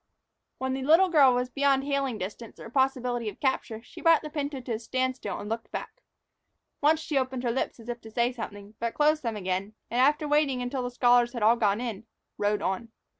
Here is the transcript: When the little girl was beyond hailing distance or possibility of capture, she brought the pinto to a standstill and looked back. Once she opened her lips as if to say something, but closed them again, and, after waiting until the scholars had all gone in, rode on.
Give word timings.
When 0.57 0.73
the 0.73 0.81
little 0.81 1.09
girl 1.09 1.35
was 1.35 1.51
beyond 1.51 1.83
hailing 1.83 2.17
distance 2.17 2.59
or 2.59 2.71
possibility 2.71 3.29
of 3.29 3.39
capture, 3.39 3.83
she 3.83 4.01
brought 4.01 4.23
the 4.23 4.31
pinto 4.31 4.59
to 4.59 4.71
a 4.71 4.79
standstill 4.79 5.37
and 5.39 5.47
looked 5.47 5.71
back. 5.71 6.01
Once 6.81 6.99
she 7.01 7.19
opened 7.19 7.43
her 7.43 7.51
lips 7.51 7.79
as 7.79 7.87
if 7.87 8.01
to 8.01 8.09
say 8.09 8.31
something, 8.31 8.73
but 8.79 8.95
closed 8.95 9.21
them 9.21 9.35
again, 9.35 9.75
and, 9.91 10.01
after 10.01 10.27
waiting 10.27 10.59
until 10.59 10.81
the 10.81 10.89
scholars 10.89 11.33
had 11.33 11.43
all 11.43 11.55
gone 11.55 11.79
in, 11.79 12.07
rode 12.39 12.63
on. 12.63 12.91